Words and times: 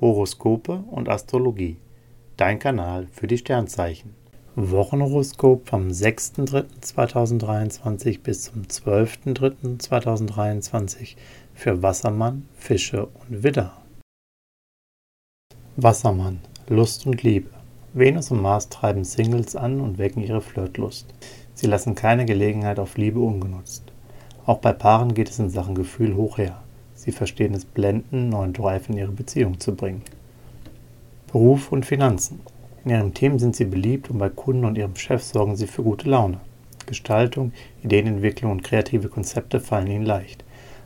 Horoskope 0.00 0.84
und 0.90 1.08
Astrologie. 1.08 1.76
Dein 2.36 2.60
Kanal 2.60 3.08
für 3.10 3.26
die 3.26 3.38
Sternzeichen. 3.38 4.14
Wochenhoroskop 4.54 5.68
vom 5.68 5.88
6.3.2023 5.88 8.22
bis 8.22 8.44
zum 8.44 8.62
12.3.2023 8.62 11.16
für 11.54 11.82
Wassermann, 11.82 12.46
Fische 12.56 13.06
und 13.06 13.42
Widder. 13.42 13.72
Wassermann, 15.76 16.38
Lust 16.68 17.04
und 17.06 17.24
Liebe. 17.24 17.50
Venus 17.92 18.30
und 18.30 18.40
Mars 18.42 18.68
treiben 18.68 19.02
Singles 19.04 19.56
an 19.56 19.80
und 19.80 19.98
wecken 19.98 20.22
ihre 20.22 20.42
Flirtlust. 20.42 21.12
Sie 21.54 21.66
lassen 21.66 21.96
keine 21.96 22.24
Gelegenheit 22.24 22.78
auf 22.78 22.96
Liebe 22.96 23.18
ungenutzt. 23.18 23.90
Auch 24.46 24.58
bei 24.58 24.72
Paaren 24.72 25.14
geht 25.14 25.30
es 25.30 25.40
in 25.40 25.50
Sachen 25.50 25.74
Gefühl 25.74 26.14
hoch 26.14 26.38
her. 26.38 26.62
Sie 26.98 27.12
verstehen 27.12 27.54
es 27.54 27.64
blenden, 27.64 28.28
neuen 28.30 28.52
Drive 28.52 28.88
in 28.88 28.96
ihre 28.96 29.12
Beziehung 29.12 29.60
zu 29.60 29.72
bringen. 29.72 30.02
Beruf 31.30 31.70
und 31.70 31.86
Finanzen. 31.86 32.40
In 32.84 32.90
ihren 32.90 33.14
Themen 33.14 33.38
sind 33.38 33.54
sie 33.54 33.66
beliebt 33.66 34.10
und 34.10 34.18
bei 34.18 34.28
Kunden 34.28 34.64
und 34.64 34.76
ihrem 34.76 34.96
Chef 34.96 35.22
sorgen 35.22 35.54
sie 35.54 35.68
für 35.68 35.84
gute 35.84 36.10
Laune. 36.10 36.40
Gestaltung, 36.86 37.52
Ideenentwicklung 37.84 38.50
und 38.50 38.64
kreative 38.64 39.08
Konzepte 39.08 39.60
fallen 39.60 39.86
ihnen 39.86 40.06
leicht. 40.06 40.42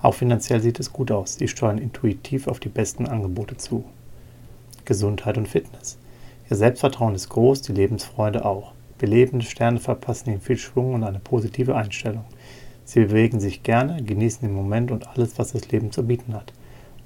Auch 0.00 0.14
finanziell 0.14 0.60
sieht 0.60 0.78
es 0.78 0.92
gut 0.92 1.10
aus. 1.10 1.34
Sie 1.34 1.48
steuern 1.48 1.78
intuitiv 1.78 2.46
auf 2.46 2.60
die 2.60 2.68
besten 2.68 3.08
Angebote 3.08 3.56
zu. 3.56 3.84
Gesundheit 4.84 5.36
und 5.36 5.48
Fitness. 5.48 5.98
Ihr 6.48 6.56
Selbstvertrauen 6.56 7.16
ist 7.16 7.30
groß, 7.30 7.62
die 7.62 7.72
Lebensfreude 7.72 8.44
auch. 8.44 8.74
Belebende 8.98 9.44
Sterne 9.44 9.80
verpassen 9.80 10.30
ihnen 10.30 10.40
viel 10.40 10.56
Schwung 10.56 10.94
und 10.94 11.02
eine 11.02 11.18
positive 11.18 11.74
Einstellung. 11.74 12.24
Sie 12.86 13.00
bewegen 13.00 13.40
sich 13.40 13.64
gerne, 13.64 14.00
genießen 14.00 14.42
den 14.42 14.54
Moment 14.54 14.92
und 14.92 15.08
alles, 15.08 15.40
was 15.40 15.52
das 15.52 15.68
Leben 15.72 15.90
zu 15.90 16.06
bieten 16.06 16.34
hat. 16.34 16.52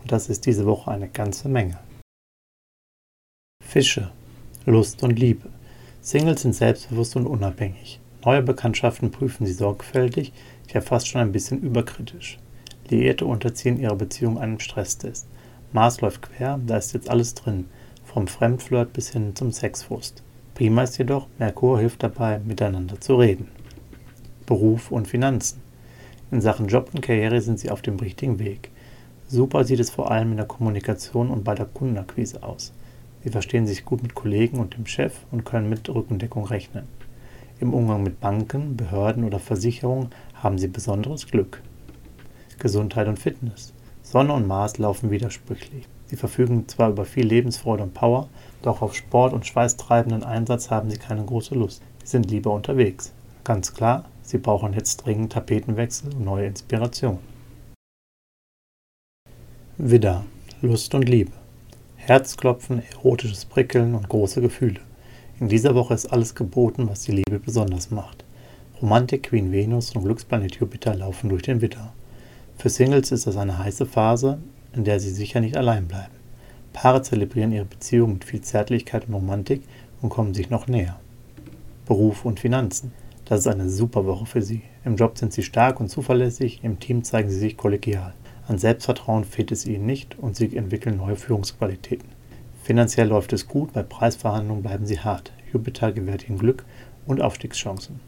Und 0.02 0.12
das 0.12 0.28
ist 0.28 0.44
diese 0.44 0.66
Woche 0.66 0.90
eine 0.90 1.08
ganze 1.08 1.48
Menge. 1.48 1.78
Fische, 3.64 4.12
Lust 4.66 5.02
und 5.02 5.18
Liebe. 5.18 5.48
Singles 6.02 6.42
sind 6.42 6.54
selbstbewusst 6.54 7.16
und 7.16 7.26
unabhängig. 7.26 7.98
Neue 8.26 8.42
Bekanntschaften 8.42 9.10
prüfen 9.10 9.46
sie 9.46 9.54
sorgfältig, 9.54 10.34
ja 10.68 10.82
fast 10.82 11.08
schon 11.08 11.22
ein 11.22 11.32
bisschen 11.32 11.62
überkritisch. 11.62 12.38
Liierte 12.88 13.24
unterziehen 13.24 13.80
ihre 13.80 13.96
Beziehung 13.96 14.38
einem 14.38 14.60
Stresstest. 14.60 15.28
Mars 15.72 16.02
läuft 16.02 16.20
quer, 16.20 16.60
da 16.66 16.76
ist 16.76 16.92
jetzt 16.92 17.08
alles 17.08 17.32
drin, 17.34 17.66
vom 18.04 18.26
Fremdflirt 18.26 18.92
bis 18.92 19.10
hin 19.10 19.34
zum 19.34 19.50
Sexfrust. 19.50 20.22
Prima 20.54 20.82
ist 20.82 20.98
jedoch, 20.98 21.26
Merkur 21.38 21.78
hilft 21.80 22.02
dabei, 22.02 22.38
miteinander 22.40 23.00
zu 23.00 23.14
reden. 23.14 23.48
Beruf 24.44 24.90
und 24.90 25.08
Finanzen. 25.08 25.69
In 26.32 26.40
Sachen 26.40 26.68
Job 26.68 26.90
und 26.94 27.00
Karriere 27.00 27.40
sind 27.40 27.58
sie 27.58 27.70
auf 27.70 27.82
dem 27.82 27.96
richtigen 27.96 28.38
Weg. 28.38 28.70
Super 29.26 29.64
sieht 29.64 29.80
es 29.80 29.90
vor 29.90 30.12
allem 30.12 30.30
in 30.30 30.36
der 30.36 30.46
Kommunikation 30.46 31.28
und 31.28 31.42
bei 31.42 31.56
der 31.56 31.66
Kundenakquise 31.66 32.44
aus. 32.44 32.72
Sie 33.24 33.30
verstehen 33.30 33.66
sich 33.66 33.84
gut 33.84 34.02
mit 34.02 34.14
Kollegen 34.14 34.60
und 34.60 34.76
dem 34.76 34.86
Chef 34.86 35.14
und 35.32 35.44
können 35.44 35.68
mit 35.68 35.88
Rückendeckung 35.88 36.44
rechnen. 36.44 36.84
Im 37.58 37.74
Umgang 37.74 38.04
mit 38.04 38.20
Banken, 38.20 38.76
Behörden 38.76 39.24
oder 39.24 39.40
Versicherungen 39.40 40.10
haben 40.34 40.56
sie 40.56 40.68
besonderes 40.68 41.26
Glück. 41.26 41.62
Gesundheit 42.60 43.08
und 43.08 43.18
Fitness. 43.18 43.72
Sonne 44.02 44.32
und 44.32 44.46
Mars 44.46 44.78
laufen 44.78 45.10
widersprüchlich. 45.10 45.88
Sie 46.06 46.16
verfügen 46.16 46.68
zwar 46.68 46.90
über 46.90 47.04
viel 47.04 47.26
Lebensfreude 47.26 47.82
und 47.82 47.94
Power, 47.94 48.28
doch 48.62 48.82
auf 48.82 48.94
Sport 48.94 49.32
und 49.32 49.46
schweißtreibenden 49.46 50.22
Einsatz 50.22 50.70
haben 50.70 50.90
sie 50.90 50.98
keine 50.98 51.24
große 51.24 51.56
Lust. 51.56 51.82
Sie 52.04 52.10
sind 52.12 52.30
lieber 52.30 52.52
unterwegs. 52.52 53.12
Ganz 53.44 53.74
klar, 53.74 54.04
Sie 54.30 54.38
brauchen 54.38 54.74
jetzt 54.74 54.98
dringend 54.98 55.32
Tapetenwechsel 55.32 56.14
und 56.14 56.24
neue 56.24 56.46
Inspiration. 56.46 57.18
Widder, 59.76 60.24
Lust 60.62 60.94
und 60.94 61.08
Liebe. 61.08 61.32
Herzklopfen, 61.96 62.80
erotisches 62.92 63.44
Prickeln 63.44 63.92
und 63.96 64.08
große 64.08 64.40
Gefühle. 64.40 64.78
In 65.40 65.48
dieser 65.48 65.74
Woche 65.74 65.94
ist 65.94 66.12
alles 66.12 66.36
geboten, 66.36 66.88
was 66.88 67.02
die 67.02 67.10
Liebe 67.10 67.40
besonders 67.40 67.90
macht. 67.90 68.24
Romantik, 68.80 69.24
Queen 69.24 69.50
Venus 69.50 69.96
und 69.96 70.04
Glücksplanet 70.04 70.54
Jupiter 70.54 70.94
laufen 70.94 71.28
durch 71.28 71.42
den 71.42 71.60
Widder. 71.60 71.92
Für 72.56 72.68
Singles 72.68 73.10
ist 73.10 73.26
das 73.26 73.36
eine 73.36 73.58
heiße 73.58 73.84
Phase, 73.84 74.38
in 74.72 74.84
der 74.84 75.00
sie 75.00 75.10
sicher 75.10 75.40
nicht 75.40 75.56
allein 75.56 75.88
bleiben. 75.88 76.14
Paare 76.72 77.02
zelebrieren 77.02 77.50
ihre 77.50 77.64
Beziehung 77.64 78.12
mit 78.12 78.24
viel 78.24 78.42
Zärtlichkeit 78.42 79.08
und 79.08 79.14
Romantik 79.14 79.62
und 80.00 80.10
kommen 80.10 80.34
sich 80.34 80.50
noch 80.50 80.68
näher. 80.68 81.00
Beruf 81.84 82.24
und 82.24 82.38
Finanzen. 82.38 82.92
Das 83.30 83.38
ist 83.38 83.46
eine 83.46 83.70
super 83.70 84.06
Woche 84.06 84.26
für 84.26 84.42
Sie. 84.42 84.62
Im 84.84 84.96
Job 84.96 85.16
sind 85.16 85.32
Sie 85.32 85.44
stark 85.44 85.78
und 85.78 85.88
zuverlässig, 85.88 86.64
im 86.64 86.80
Team 86.80 87.04
zeigen 87.04 87.30
Sie 87.30 87.38
sich 87.38 87.56
kollegial. 87.56 88.12
An 88.48 88.58
Selbstvertrauen 88.58 89.22
fehlt 89.22 89.52
es 89.52 89.66
Ihnen 89.66 89.86
nicht 89.86 90.18
und 90.18 90.34
Sie 90.34 90.56
entwickeln 90.56 90.96
neue 90.96 91.14
Führungsqualitäten. 91.14 92.08
Finanziell 92.64 93.06
läuft 93.06 93.32
es 93.32 93.46
gut, 93.46 93.72
bei 93.72 93.84
Preisverhandlungen 93.84 94.64
bleiben 94.64 94.84
Sie 94.84 94.98
hart. 94.98 95.30
Jupiter 95.52 95.92
gewährt 95.92 96.28
Ihnen 96.28 96.40
Glück 96.40 96.64
und 97.06 97.22
Aufstiegschancen. 97.22 98.00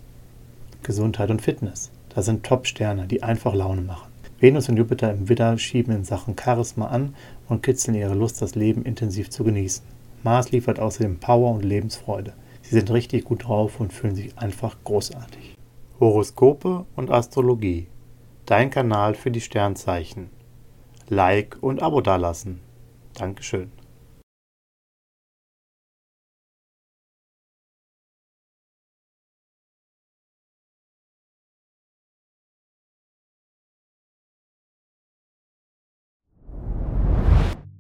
Gesundheit 0.83 1.31
und 1.31 1.41
Fitness. 1.41 1.93
Das 2.13 2.25
sind 2.25 2.45
Top-Sterne, 2.45 3.07
die 3.07 3.23
einfach 3.23 3.55
Laune 3.55 3.83
machen. 3.83 4.11
Venus 4.41 4.69
und 4.69 4.77
Jupiter 4.77 5.13
im 5.13 5.29
Widder 5.29 5.57
schieben 5.57 5.95
in 5.95 6.03
Sachen 6.03 6.35
Charisma 6.37 6.89
an 6.89 7.15
und 7.49 7.63
kitzeln 7.63 7.97
ihre 7.97 8.15
Lust, 8.15 8.43
das 8.43 8.57
Leben 8.57 8.85
intensiv 8.85 9.31
zu 9.31 9.45
genießen. 9.45 9.85
Mars 10.25 10.51
liefert 10.51 10.81
außerdem 10.81 11.21
Power 11.21 11.53
und 11.53 11.65
Lebensfreude. 11.65 12.33
Sie 12.73 12.79
sind 12.79 12.91
richtig 12.91 13.27
gut 13.27 13.45
drauf 13.45 13.81
und 13.81 13.93
fühlen 13.93 14.15
sich 14.15 14.39
einfach 14.39 14.79
großartig. 14.83 15.59
Horoskope 16.01 16.87
und 16.97 17.11
Astrologie. 17.11 17.89
Dein 18.47 18.71
Kanal 18.71 19.15
für 19.15 19.31
die 19.31 19.43
Sternzeichen. 19.43 20.31
Like 21.11 21.59
und 21.61 21.83
Abo 21.83 22.01
dalassen. 22.01 22.61
Dankeschön. 23.13 23.71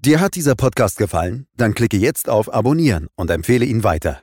Dir 0.04 0.20
hat 0.20 0.34
dieser 0.34 0.54
Podcast 0.54 0.98
gefallen? 0.98 1.46
Dann 1.56 1.72
klicke 1.72 1.96
jetzt 1.96 2.28
auf 2.28 2.52
Abonnieren 2.52 3.06
und 3.16 3.30
empfehle 3.30 3.64
ihn 3.64 3.84
weiter. 3.84 4.22